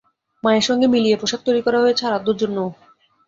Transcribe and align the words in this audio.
মায়ের 0.43 0.65
সঙ্গে 0.69 0.87
মিলিয়ে 0.87 1.19
পোশাক 1.21 1.41
তৈরি 1.43 1.61
করা 1.63 1.79
হয়েছে 1.79 2.03
আরাধ্যর 2.05 2.35
জন্যও। 2.41 2.69